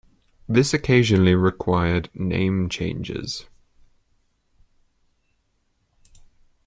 This 0.49 0.73
occasionally 0.73 1.35
required 1.35 2.09
name 2.15 2.69
changes. 2.69 3.45